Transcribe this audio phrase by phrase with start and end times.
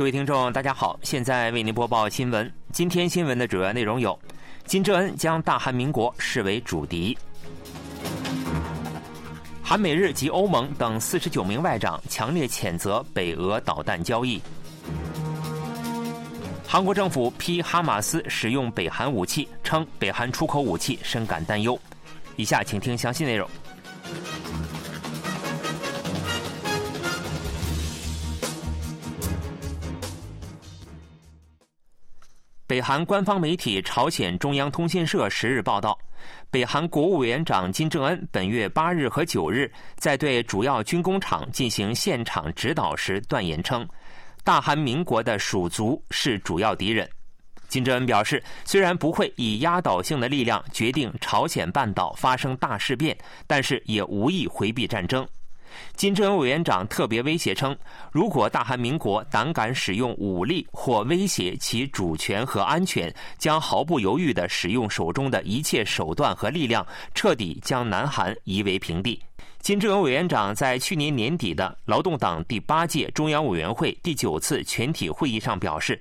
[0.00, 2.50] 各位听众，大家好，现在为您播报新闻。
[2.72, 4.18] 今天新闻的主要内容有：
[4.64, 7.14] 金正恩将大韩民国视为主敌；
[9.62, 14.40] 韩美日及欧盟等四十九名外长强烈谴责北俄导弹交易；
[16.66, 21.78] 韩国政府批哈马斯使用北韩武器，称北韩出口武器深感担忧。
[22.36, 23.46] 以下请听详细内容。
[32.70, 35.98] 北韩官方媒体朝鲜中央通讯社十日报道，
[36.52, 43.84] 北韩国务委员长金正恩本月八日和九日在对主要军工厂进行现场指导时断言称，
[44.44, 47.10] 大韩民国的属族是主要敌人。
[47.66, 55.26] 金正恩表示，虽然不会以压倒性的力量决定朝鲜半岛发生大事变，但是也无意回避战争。
[55.94, 57.76] 金正恩委员长特别威胁称，
[58.10, 69.20] 如果大韩民国胆敢使用武力或威胁其主权和安全，将毫不犹豫地使用手中的一切手段和力量，彻底将南韩夷为平地。
[69.60, 76.00] 金正恩委员长在去年年底的劳动党第八届中央委员会第九次全体会议上表示，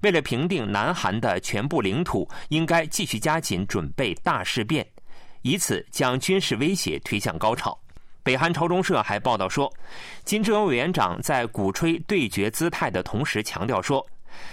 [0.00, 4.86] 为了平定南韩的全部领土，应该继续加紧准备大事变，
[5.42, 7.78] 以此将军事威胁推向高潮。
[8.24, 9.70] 北韩朝中社还报道说，
[10.24, 14.04] 金正恩委员长在鼓吹对决姿态的同时，强调说，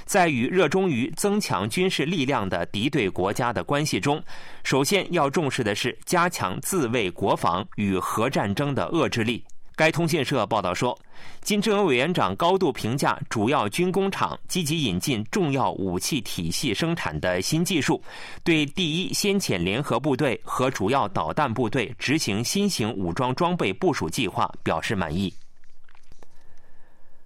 [0.05, 4.21] 在与热衷于增强军事力量的敌对国家的关系中，
[4.61, 9.41] 首先要重视的是加强自卫国防与核战争的遏制力。
[9.75, 10.97] 该通讯社报道说，
[11.41, 18.01] 金正恩委员长高度评价主要军工厂积极引进重要武器体系生产的新技术，
[18.43, 25.33] 对第一先遣联合部队和主要导弹部队执行新型武装装备部署计划表示满意。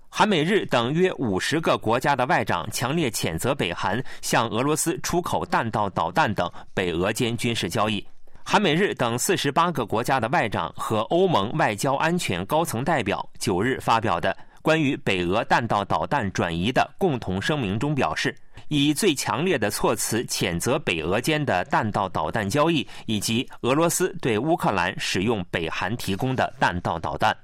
[0.08, 8.06] 韩美日等约五十个国家的外长强烈谴责北韩向俄罗斯出口弹道导弹等北俄间军事交易。
[8.48, 18.34] 韩美日等四十八个国家的外长和欧盟外交安全高层代表九日发表的关于北俄弹道导弹转移的共同声明中表示，
[18.68, 27.36] 以最强烈的措辞谴责北俄间的弹道导弹交易，以及俄罗斯对乌克兰使用北韩提供的弹道导弹。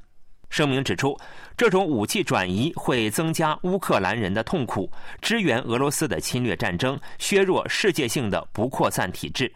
[0.51, 1.18] 声明指出，
[1.57, 4.89] 这种武器转移会增加乌克兰人的痛苦，
[5.19, 9.51] 支援俄罗斯的侵略战争，削弱世界性的不扩散体制。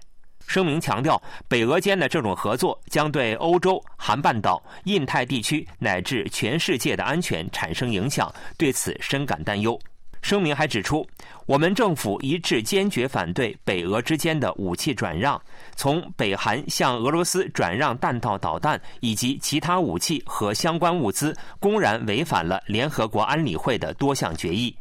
[0.47, 9.77] 声明强调，北俄间的这种合作将对欧洲、韩半岛、印太地区乃至全世界的安全产生影响，对此深感担忧。
[10.21, 11.05] 声明还指出，
[11.45, 15.39] 我们政府一致坚决反对北俄之间的武器转让，
[15.75, 24.75] 从北韩向俄罗斯转让弹道导弹以及其他武器和相关物资，公然违反了联合国安理会的多项决议。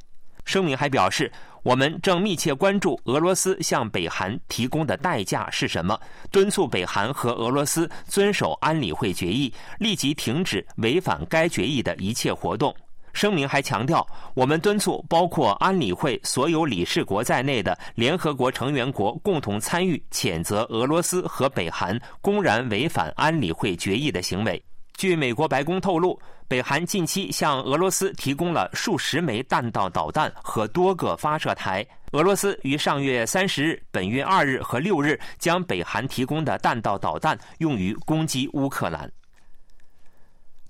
[0.45, 1.33] 声明还表示。
[1.65, 5.99] 我们正密切关注俄罗斯向北韩提供的代价是什么，
[6.31, 12.75] 敦促北韩和俄罗斯遵守安理会决议，立即停止违反该决议的一切活动。
[13.15, 24.63] 声明还强调，我们敦促包括安理会所有理事国在内的联合国成员国共同参与谴责俄罗斯和北韩公然违反安理会决议的行为。
[24.97, 31.85] 据美国白宫透露，北韩近期向俄罗斯提供了数十枚弹道导弹和多个发射台。
[32.13, 39.11] 俄罗斯于上月三十日、本月二日和六日将北韩提供的弹道导弹用于攻击乌克兰。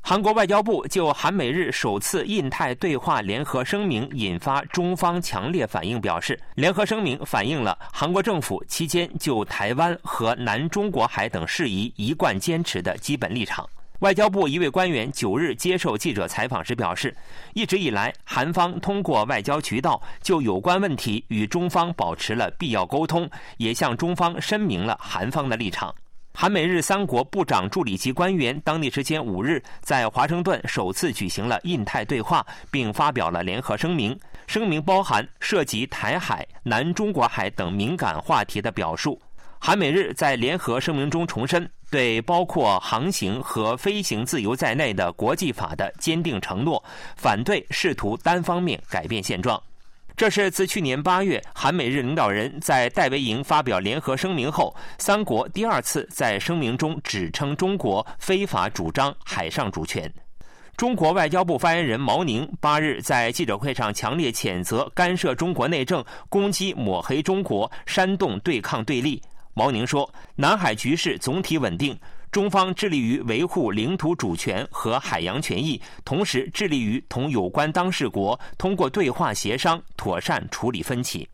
[0.01, 13.69] 韩国外交部就韩美日首次印太对话联合声明引发中方强烈反应，表示，联合声明反映了韩国政府期间就台湾和南中国海等事宜一贯坚持的基本立场。
[14.05, 17.17] 外交部一位官员九日接受记者采访时表示，
[17.55, 23.27] 一直以来，韩方通过外交渠道就有关问题与中方保持了必要沟通，
[23.57, 25.95] 也向中方申明了韩方的立场。
[26.35, 34.15] 韩美日三国部长助理级官员当地时间五日在华盛顿首次举行了印太对话，并发表了联合声明。
[34.47, 39.19] 声明包含涉及台海、南中国海等敏感话题的表述。
[39.59, 46.83] 韩美日在联合声明中重申对包括航行和飞行自由在内的国际法的坚定承诺，
[47.15, 49.63] 反对试图单方面改变现状。
[50.17, 60.13] 这是自去年八月韩美日领导人在戴维营发表联合声明后，三国第二次在声明中指称中国非法主张海上主权。
[60.77, 69.23] 中国外交部发言人毛宁八日在记者会上强烈谴责干涉中国内政、攻击抹黑中国、煽动对抗对立。
[69.55, 71.97] 毛宁说：“南海局势总体稳定，
[72.31, 81.29] 中方致力于维护领土主权和海洋权益，同时致力于同有关当事国通过对话协商妥善处理分歧。”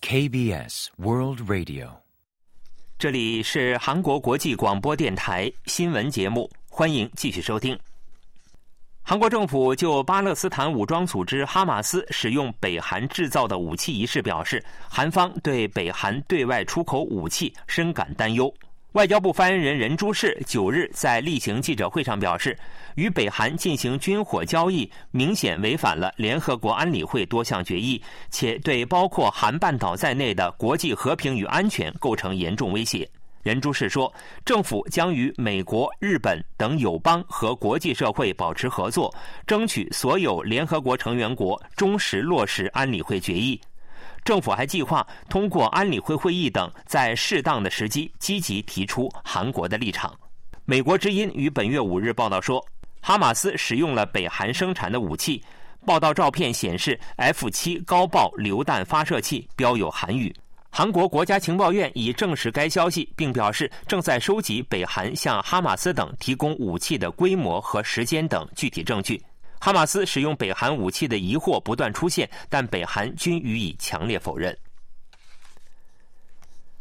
[0.00, 1.88] KBS World Radio，
[2.98, 7.78] 这里是韩国国际广播电台新闻节目，欢迎继续收听。
[9.02, 18.52] 韩国政府就巴勒斯坦武装组织哈马斯使用北韩制造的武器一事表示，韩方对北韩对外出口武器深感担忧。
[18.96, 22.58] 外交部发言人任珠世九日在例行记者会上表示，
[22.94, 33.06] 与北韩进行军火交易明显违反了联合国安理会多项决议，且对包括韩半岛在内的国际和平与安全构成严重威胁。
[33.42, 34.10] 任珠世说，
[34.46, 39.14] 政府将与美国、日本等友邦和国际社会保持合作，
[39.46, 43.60] 争取所有联合国成员国忠实落实安理会决议。
[44.26, 50.12] 政府还计划通过安理会会议等，在适当的时机积极提出韩国的立场。
[50.64, 52.60] 美国之音于本月五日报道说，
[53.00, 55.40] 哈马斯使用了北韩生产的武器。
[55.84, 60.34] 报道照片显示，F 七高爆榴弹发射器标有韩语。
[60.70, 69.22] 韩国国家情报院已证实该消息，并表示正在收集北韩向哈马斯等提供武器的规模和时间等具体证据。
[69.58, 74.56] 哈马斯使用北韩武器的疑惑不断出现，但北韩均予以强烈否认。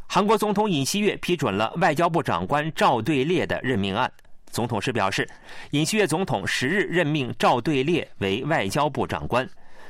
[0.07, 4.12] 韩国总统尹锡悦批准了外交部长官赵对烈的任命案。
[4.51, 5.27] 总统室表示，
[5.72, 9.50] 尹锡悦总统十日任命赵对烈为外交部长官，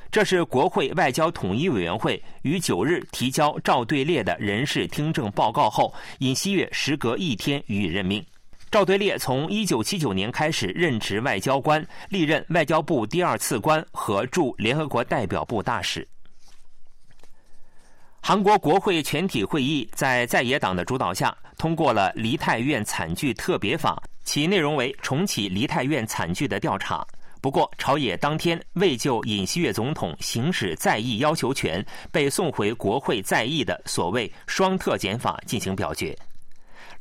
[0.10, 8.26] 这是国会外交统一委员会于九日提交赵对烈的人事听证报告后，尹锡悦时隔一天予以任命。
[8.76, 16.06] 赵对烈从1979年开始任职外交官，历任外交部第二次官和驻联合国代表部大使。
[18.20, 27.08] 韩国国会全体会议在在野党的主导下通过了梨泰院惨剧特别法，其内容为重启梨泰院惨剧的调查。
[27.40, 31.82] 不过，朝野当天未就尹锡悦总统行使在役要求权
[32.12, 36.14] 被送回国会在役的所谓“双特检法”进行表决。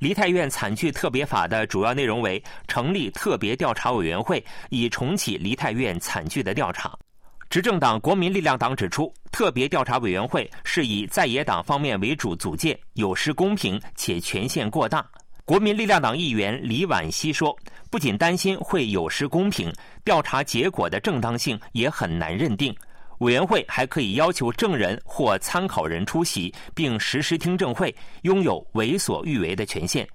[0.04, 6.92] 梨泰院惨剧特别法的主要内容为成立特别调查委员会，以重启梨泰院惨剧的调查。
[7.48, 15.02] 执政党国民力量党指出，特别调查委员会是以在野党方面为主组建，有失公平且权限过大。
[15.46, 17.56] 国民力量党议员李婉熙说
[17.90, 19.72] ：“不仅担心会有失公平，
[20.04, 22.76] 调查结果的正当性也很难认定。
[23.25, 30.06] 委员会还可以要求证人或参考人出席并实施听证会，拥有为所欲为的权限。”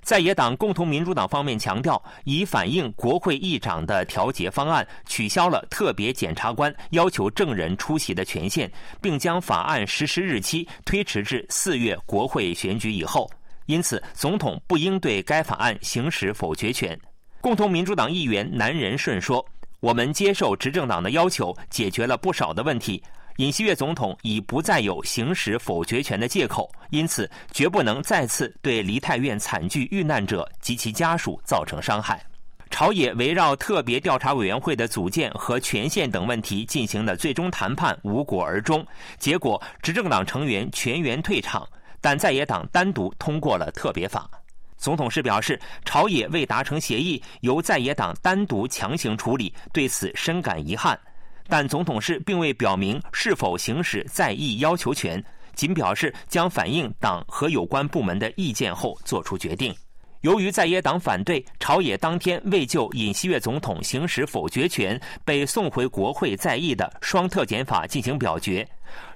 [0.00, 8.70] 在野党共同民主党方面强调，以反映国会议长的调解方案，取消了特别检察官要求证人出席的权限，
[9.00, 13.30] 并将法案实施日期推迟至四月国会选举以后。
[13.64, 16.98] 因此，总统不应对该法案行使否决权。
[17.40, 19.42] 共同民主党议员南仁顺说
[19.84, 23.02] ：“我们接受执政党的要求，解决了不少的问题。”
[23.36, 32.24] 尹锡悦总统已不再有行使否决权的借口，因此绝不能再次对梨泰院惨剧遇难者及其家属造成伤害。
[32.70, 38.86] 朝野围绕特别调查委员会的组建和权限等问题进行的最终谈判无果而终，
[39.18, 41.68] 结果执政党成员全员退场，
[42.00, 44.30] 但在野党单独通过了特别法。
[44.76, 50.98] 总统室表示，朝野未达成协议，由在野党单独强行处理，对此深感遗憾。
[51.46, 55.22] 但总统室并未表明是否行使在议要求权，
[55.54, 59.74] 仅表示将反映党和有关部门的意见后作出决定。
[60.22, 68.66] 由于在野党反对，朝野当天未就尹锡悦总统行使否决权被送回国会在议的双特检法进行表决。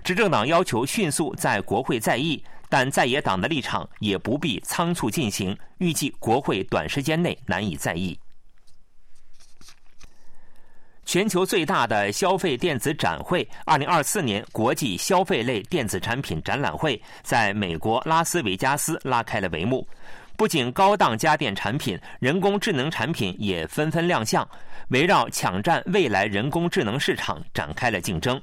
[0.04, 8.18] 执政党要求迅速在国会在议，但在野党的立场也不必仓促进行，预计国会短时间内难以在议。
[11.04, 19.88] 全球最大的消费电子展会——二零二四年国际消费类电子产品展览会，在美国拉斯维加斯拉开了帷幕。
[20.36, 24.46] 不仅高档家电产品，人工智能产品也纷纷亮相，
[24.90, 28.38] 围绕抢占未来人工智能市场展开了竞争。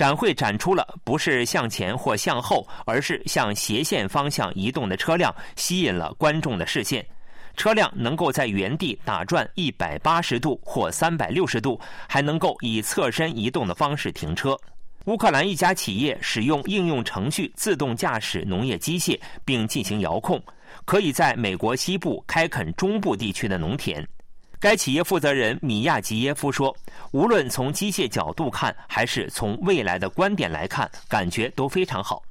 [0.00, 7.04] 展会展出了不是向前或向后，而是向斜线方向移动的车辆，吸引了观众的视线。
[7.54, 11.78] 车辆能够在原地打转一百八十度或三百六十度，
[12.08, 14.58] 还能够以侧身移动的方式停车。
[15.04, 20.42] 乌克兰一家企业使用应用程序自动驾驶农业机械，并进行遥控，
[20.86, 24.02] 可以在美国西部开垦中部地区的农田。
[24.60, 26.76] 该企业负责人米亚吉耶夫说
[27.12, 32.22] ：“无论从机械角度看，还是从未来的观点来看，感觉都非常好。”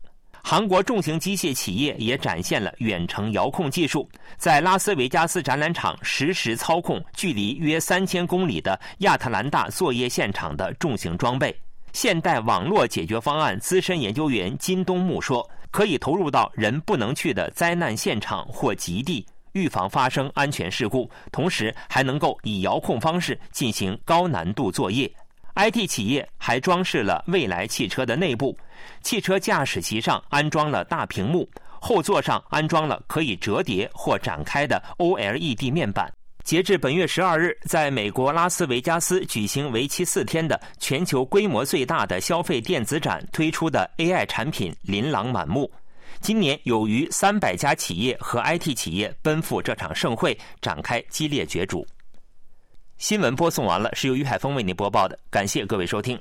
[0.44, 4.08] 韩国重型机械企业也展现了远程遥控技术，
[4.38, 11.54] 在拉斯维加斯展览场实时操控距离约三千公里的亚特兰大作业现场的重型装备。
[11.94, 19.26] 现代网络解决方案资深研究员金东木说：“可以投入到人不能去的灾难现场或极地。”
[19.60, 25.12] 预防发生安全事故，同时还能够以遥控方式进行高难度作业。
[25.56, 28.58] IT 企业还装饰了未来汽车的内部，
[29.02, 31.46] 汽车驾驶席上安装了大屏幕，
[31.82, 36.10] 后座上安装了可以折叠或展开的 OLED 面板。
[36.46, 45.70] 截至本月十二日，在美国拉斯维加斯举行为期四天的全球规模最大的消费电子展，推出的 AI 产品琳琅满目。
[46.22, 51.86] 今年有逾三百家企业和 IT 企业奔赴这场盛会，展开激烈角逐。
[52.98, 56.20] 新闻播送完了，是由于海峰为您播报的，感谢各位收听。